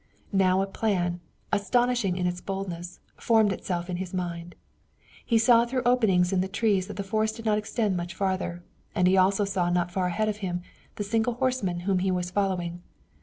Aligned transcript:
Now 0.33 0.63
a 0.63 0.65
plan, 0.65 1.19
astonishing 1.53 2.17
in 2.17 2.25
its 2.25 2.41
boldness, 2.41 2.99
formed 3.17 3.53
itself 3.53 3.87
in 3.87 3.97
his 3.97 4.15
mind. 4.15 4.55
He 5.23 5.37
saw 5.37 5.63
through 5.63 5.83
openings 5.85 6.33
in 6.33 6.41
the 6.41 6.47
trees 6.47 6.87
that 6.87 6.95
the 6.97 7.03
forest 7.03 7.35
did 7.35 7.45
not 7.45 7.59
extend 7.59 7.95
much 7.95 8.15
farther, 8.15 8.63
and 8.95 9.07
he 9.07 9.15
also 9.15 9.45
saw 9.45 9.69
not 9.69 9.91
far 9.91 10.07
ahead 10.07 10.27
of 10.27 10.37
him 10.37 10.63
the 10.95 11.03
single 11.03 11.35
horseman 11.35 11.81
whom 11.81 11.99
he 11.99 12.09
was 12.09 12.31
following. 12.31 12.81